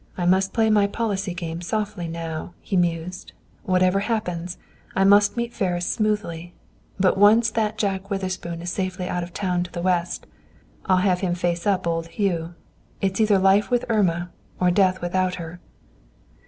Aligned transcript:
"I 0.17 0.25
must 0.25 0.51
play 0.51 0.71
my 0.71 0.87
policy 0.87 1.35
game 1.35 1.61
softly 1.61 2.07
now," 2.07 2.55
he 2.59 2.75
mused. 2.75 3.33
"Whatever 3.65 3.99
happens, 3.99 4.57
I 4.95 5.03
must 5.03 5.37
meet 5.37 5.53
Ferris 5.53 5.85
smoothly; 5.85 6.55
but 6.99 7.19
once 7.19 7.51
that 7.51 7.77
Jack 7.77 8.09
Witherspoon 8.09 8.63
is 8.63 8.71
safely 8.71 9.07
out 9.07 9.21
of 9.21 9.31
town 9.31 9.61
to 9.61 9.71
the 9.71 9.83
West, 9.83 10.25
I'll 10.87 10.97
have 11.05 11.19
him 11.19 11.35
face 11.35 11.67
up 11.67 11.85
old 11.85 12.07
Hugh. 12.07 12.55
It's 12.99 13.21
either 13.21 13.37
life 13.37 13.69
with 13.69 13.85
Irma, 13.89 14.31
or 14.59 14.71
death 14.71 15.01
without 15.01 15.35
her!" 15.35 15.59